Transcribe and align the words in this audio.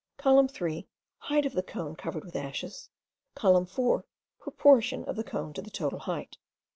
Column 0.17 0.47
3: 0.47 0.87
Height 1.19 1.45
of 1.45 1.53
the 1.53 1.61
cone 1.61 1.95
covered 1.95 2.25
with 2.25 2.35
ashes. 2.35 2.89
Column 3.35 3.67
4: 3.67 4.03
Proportion 4.39 5.03
of 5.05 5.15
the 5.15 5.23
cone 5.23 5.53
to 5.53 5.61
the 5.61 5.69
total 5.69 5.99
height. 5.99 6.39